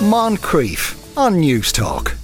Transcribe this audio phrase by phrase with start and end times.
[0.00, 2.16] Moncrieff on Newstalk.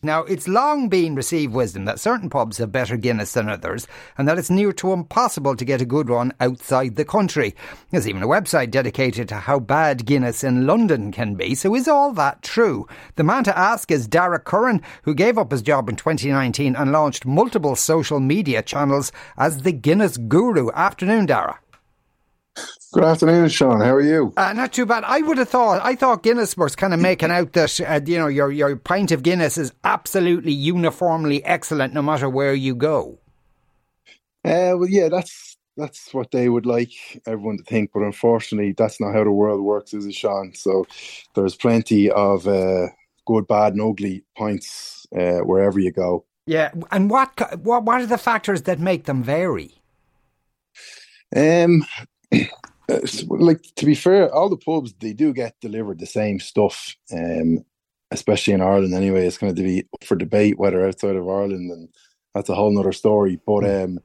[0.00, 4.28] Now, it's long been received wisdom that certain pubs have better Guinness than others, and
[4.28, 7.56] that it's near to impossible to get a good one outside the country.
[7.90, 11.88] There's even a website dedicated to how bad Guinness in London can be, so is
[11.88, 12.86] all that true?
[13.16, 16.92] The man to ask is Darragh Curran, who gave up his job in 2019 and
[16.92, 20.70] launched multiple social media channels as the Guinness guru.
[20.70, 21.58] Afternoon, Darragh.
[22.92, 23.80] Good afternoon, Sean.
[23.80, 24.32] How are you?
[24.36, 25.04] Uh, not too bad.
[25.04, 25.84] I would have thought.
[25.84, 29.12] I thought Guinness was kind of making out that uh, you know your your pint
[29.12, 33.18] of Guinness is absolutely uniformly excellent, no matter where you go.
[34.44, 36.92] Uh, well, yeah, that's that's what they would like
[37.26, 40.54] everyone to think, but unfortunately, that's not how the world works, is it, Sean?
[40.54, 40.86] So
[41.34, 42.86] there's plenty of uh,
[43.26, 46.24] good, bad, and ugly pints uh, wherever you go.
[46.46, 49.74] Yeah, and what what what are the factors that make them vary?
[51.34, 51.84] Um,
[53.28, 56.96] like to be fair, all the pubs they do get delivered the same stuff.
[57.12, 57.64] Um,
[58.10, 61.70] especially in Ireland anyway, it's going to be up for debate whether outside of Ireland,
[61.70, 61.88] and
[62.34, 63.40] that's a whole nother story.
[63.46, 63.84] But hmm.
[63.84, 63.98] um,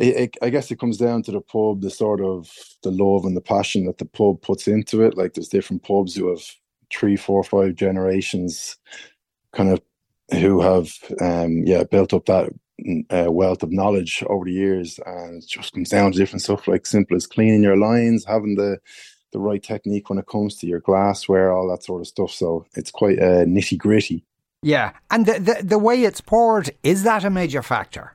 [0.00, 2.50] it, it, I guess it comes down to the pub, the sort of
[2.82, 5.16] the love and the passion that the pub puts into it.
[5.16, 6.42] Like there's different pubs who have
[6.92, 8.76] three, four, five generations,
[9.52, 9.80] kind of
[10.32, 10.90] who have
[11.20, 12.50] um, yeah built up that
[13.10, 16.68] uh, wealth of knowledge over the years, and it just comes down to different stuff
[16.68, 18.78] like simple as cleaning your lines, having the
[19.32, 22.30] the right technique when it comes to your glassware, all that sort of stuff.
[22.30, 24.24] So it's quite uh, nitty gritty.
[24.62, 28.14] Yeah, and the, the the way it's poured is that a major factor?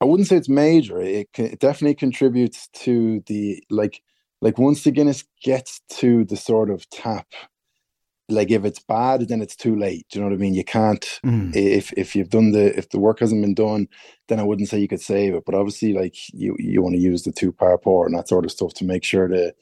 [0.00, 1.00] I wouldn't say it's major.
[1.00, 4.02] It, it definitely contributes to the like
[4.40, 7.26] like once the Guinness gets to the sort of tap
[8.28, 10.06] like if it's bad, then it's too late.
[10.10, 10.54] Do you know what I mean?
[10.54, 11.54] You can't mm.
[11.54, 13.88] if if you've done the if the work hasn't been done,
[14.28, 15.44] then I wouldn't say you could save it.
[15.46, 18.44] But obviously, like you you want to use the two par pour and that sort
[18.44, 19.54] of stuff to make sure the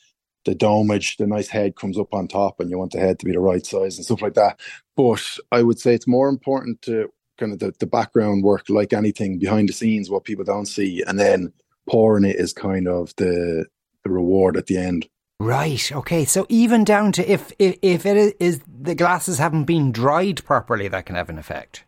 [0.44, 3.26] the domage, the nice head comes up on top, and you want the head to
[3.26, 4.60] be the right size and stuff like that.
[4.96, 8.92] But I would say it's more important to kind of the, the background work, like
[8.92, 11.52] anything behind the scenes, what people don't see, and then
[11.88, 13.66] pouring it is kind of the
[14.04, 15.06] the reward at the end.
[15.44, 15.92] Right.
[15.92, 16.24] Okay.
[16.24, 20.88] So even down to if if, if it is the glasses haven't been dried properly,
[20.88, 21.84] that can have an effect.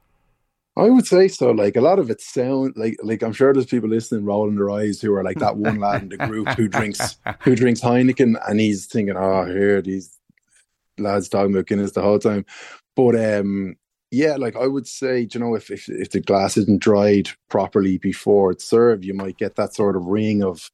[0.77, 1.53] I would say so.
[1.53, 4.71] Like a lot of it sound like like I'm sure there's people listening rolling their
[4.71, 8.37] eyes who are like that one lad in the group who drinks who drinks Heineken
[8.47, 10.19] and he's thinking, oh, here these
[10.99, 12.45] lads talking about Guinness the whole time.
[12.95, 13.77] But um,
[14.11, 17.97] yeah, like I would say, you know, if, if if the glass isn't dried properly
[17.97, 20.71] before it's served, you might get that sort of ring of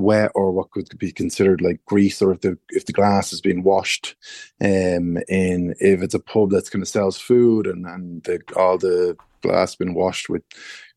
[0.00, 3.40] wet or what could be considered like grease or if the if the glass has
[3.40, 4.16] been washed
[4.62, 8.78] um in if it's a pub that's kind of sells food and and the, all
[8.78, 10.42] the glass been washed with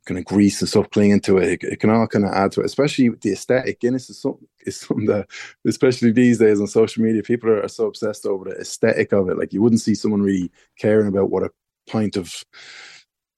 [0.06, 2.52] kind of grease and stuff clinging to it, it, it can all kind of add
[2.52, 3.80] to it, especially the aesthetic.
[3.80, 5.28] Guinness is something, is something that,
[5.66, 9.30] especially these days on social media, people are, are so obsessed over the aesthetic of
[9.30, 9.38] it.
[9.38, 11.52] Like you wouldn't see someone really caring about what a
[11.88, 12.44] pint of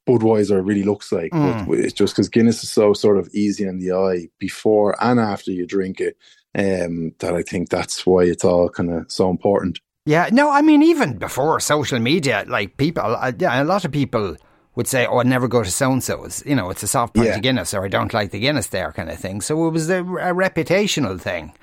[0.08, 1.32] Budweiser really looks like.
[1.32, 1.68] Mm.
[1.68, 5.20] But it's just because Guinness is so sort of easy in the eye before and
[5.20, 6.18] after you drink it,
[6.56, 9.80] um, that I think that's why it's all kind of so important.
[10.06, 13.92] Yeah, no, I mean even before social media, like people, uh, yeah, a lot of
[13.92, 14.38] people
[14.76, 17.16] would say, "Oh, I'd never go to so and so's." You know, it's a soft
[17.16, 17.36] pint yeah.
[17.36, 19.42] of Guinness, or I don't like the Guinness there, kind of thing.
[19.42, 21.54] So it was a, a reputational thing.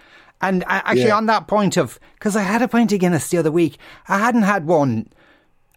[0.41, 1.17] And I, actually, yeah.
[1.17, 3.79] on that point of, because I had a pint of Guinness the other week,
[4.09, 5.07] I hadn't had one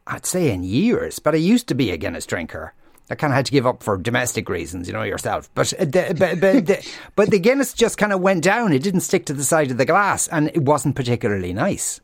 [0.07, 2.73] I'd say in years, but I used to be a Guinness drinker.
[3.09, 5.49] I kind of had to give up for domestic reasons, you know yourself.
[5.53, 8.73] But uh, the, but, but, the, but the Guinness just kind of went down.
[8.73, 12.01] It didn't stick to the side of the glass, and it wasn't particularly nice.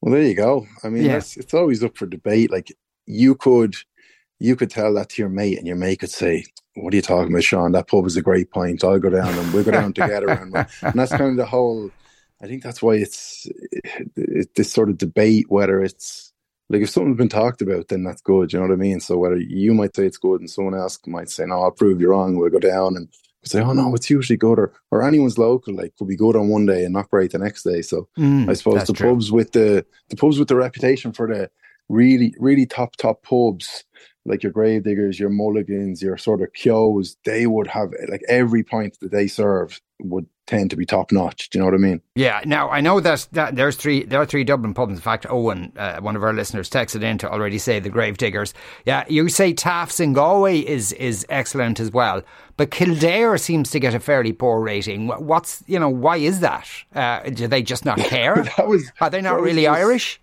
[0.00, 0.66] Well, there you go.
[0.84, 1.16] I mean, yeah.
[1.16, 2.50] it's always up for debate.
[2.50, 2.72] Like
[3.06, 3.76] you could,
[4.38, 6.44] you could tell that to your mate, and your mate could say,
[6.74, 7.72] "What are you talking about, Sean?
[7.72, 8.84] That pub is a great pint.
[8.84, 11.90] I'll go down, and we'll go down together." And, and that's kind of the whole.
[12.40, 16.31] I think that's why it's it, it, this sort of debate whether it's
[16.72, 18.50] like if something's been talked about, then that's good.
[18.50, 18.98] You know what I mean?
[18.98, 22.00] So whether you might say it's good and someone else might say, no, I'll prove
[22.00, 22.36] you wrong.
[22.36, 23.08] We'll go down and
[23.44, 24.58] say, oh no, it's usually good.
[24.58, 27.38] Or, or anyone's local, like could be good on one day and not great the
[27.38, 27.82] next day.
[27.82, 29.10] So mm, I suppose the true.
[29.10, 31.50] pubs with the, the pubs with the reputation for the
[31.90, 33.84] really, really top, top pubs,
[34.24, 38.98] like your Gravediggers, your Mulligans, your sort of Kehoes, they would have like every point
[39.00, 41.50] that they serve would tend to be top notch.
[41.50, 42.00] Do you know what I mean?
[42.14, 42.40] Yeah.
[42.44, 44.92] Now I know that, that there's three there are three Dublin pubs.
[44.92, 48.52] In fact, Owen, uh, one of our listeners, texted in to already say the Gravediggers.
[48.84, 52.22] Yeah, you say Taaffes in Galway is is excellent as well,
[52.56, 55.08] but Kildare seems to get a fairly poor rating.
[55.08, 56.68] What's you know why is that?
[56.94, 58.42] Uh, do they just not care?
[58.56, 60.20] that was are they not really Irish?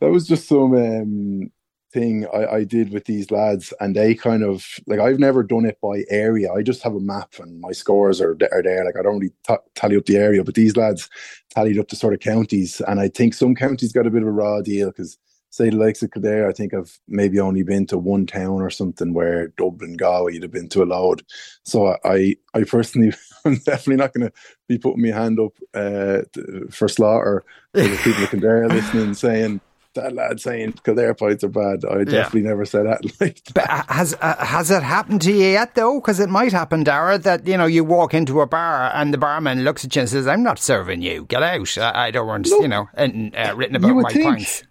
[0.00, 0.74] That was just some.
[0.74, 1.50] Um,
[1.92, 5.64] thing I, I, did with these lads, and they kind of like I've never done
[5.64, 6.52] it by area.
[6.52, 8.84] I just have a map, and my scores are, are there.
[8.84, 11.08] Like I don't really t- tally up the area, but these lads
[11.50, 14.28] tallied up the sort of counties, and I think some counties got a bit of
[14.28, 15.18] a raw deal because
[15.50, 18.70] say the likes of Kildare, I think I've maybe only been to one town or
[18.70, 21.22] something where Dublin, Galway, you'd have been to a load.
[21.64, 23.12] So I, I personally,
[23.44, 24.32] I'm definitely not going to
[24.68, 26.22] be putting my hand up uh,
[26.70, 29.60] for slaughter for the people of Kildare listening, saying
[29.98, 31.84] that lad saying Kildare pints are bad.
[31.84, 32.48] I definitely yeah.
[32.48, 33.54] never said that like that.
[33.54, 36.00] But uh, has uh, has it happened to you yet though?
[36.00, 39.18] Because it might happen, Darragh, that you know you walk into a bar and the
[39.18, 41.24] barman looks at you and says, "I'm not serving you.
[41.26, 41.78] Get out.
[41.78, 44.64] I, I don't want Look, you know." And uh, written about my think, pints.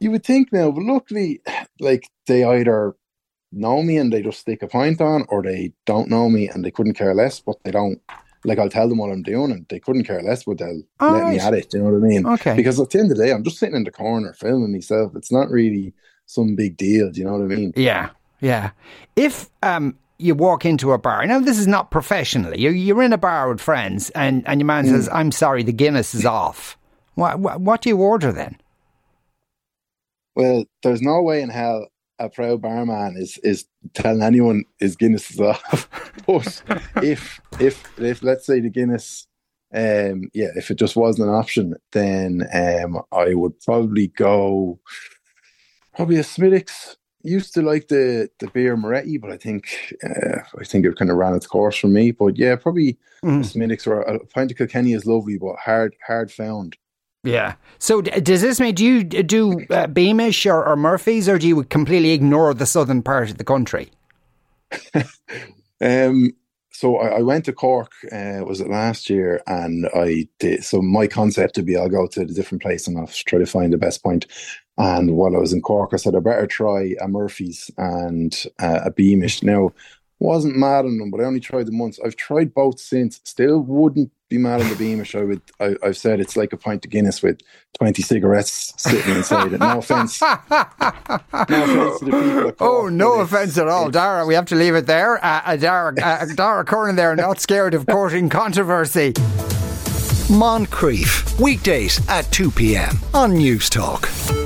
[0.00, 1.40] You would think now, but luckily,
[1.80, 2.94] like they either
[3.52, 6.64] know me and they just stick a pint on, or they don't know me and
[6.64, 8.00] they couldn't care less, but they don't
[8.44, 11.12] like I'll tell them what I'm doing and they couldn't care less, but they'll All
[11.12, 11.34] let right.
[11.34, 11.72] me at it.
[11.72, 12.26] You know what I mean?
[12.26, 12.54] Okay.
[12.54, 15.16] Because at the end of the day, I'm just sitting in the corner filming myself.
[15.16, 15.92] It's not really
[16.26, 17.10] some big deal.
[17.10, 17.72] Do you know what I mean?
[17.76, 18.10] Yeah,
[18.40, 18.70] yeah.
[19.16, 21.26] If um you walk into a bar.
[21.26, 22.60] Now, this is not professionally.
[22.60, 24.90] You're, you're in a bar with friends, and, and your man mm.
[24.90, 26.78] says, "I'm sorry, the Guinness is off."
[27.14, 28.58] What, what, what do you order then?
[30.34, 31.88] Well, there's no way in hell
[32.18, 35.88] a proud barman is is telling anyone his Guinness is off.
[36.26, 36.62] but
[37.02, 39.26] if if if let's say the Guinness
[39.74, 44.78] um yeah, if it just wasn't an option, then um I would probably go
[45.94, 46.96] probably a Smithwick's.
[47.26, 51.10] Used to like the the Birra Moretti, but I think uh, I think it kind
[51.10, 52.10] of ran its course for me.
[52.10, 53.42] But yeah, probably mm.
[53.42, 56.76] Smithwick's or a pint of Kilkenny is lovely, but hard hard found.
[57.24, 57.54] Yeah.
[57.78, 61.64] So does this mean do you do uh, Beamish or, or Murphy's, or do you
[61.64, 63.90] completely ignore the southern part of the country?
[65.80, 66.32] um.
[66.70, 67.92] So I, I, went to Cork.
[68.10, 69.40] Uh, was it last year?
[69.46, 70.64] And I did.
[70.64, 73.46] So my concept would be I'll go to a different place and I'll try to
[73.46, 74.26] find the best point.
[74.76, 78.80] And while I was in Cork, I said I better try a Murphy's and uh,
[78.84, 79.44] a Beamish.
[79.44, 79.70] Now
[80.18, 81.98] wasn't mad on them, but I only tried them once.
[82.04, 83.20] I've tried both since.
[83.24, 85.14] Still wouldn't be mad on the Beamish.
[85.14, 85.42] I would.
[85.60, 87.40] I, have said it's like a pint of Guinness with
[87.78, 89.60] twenty cigarettes sitting inside it.
[89.60, 90.20] No offense.
[90.20, 92.54] no offense to the people.
[92.60, 94.26] oh, no offense at all, Darragh.
[94.26, 95.24] We have to leave it there.
[95.24, 99.12] Uh, uh, Darragh, uh, Darragh Curran there, not scared of courting controversy.
[100.30, 102.98] Moncrieff weekdays at two p.m.
[103.12, 104.43] on Newstalk.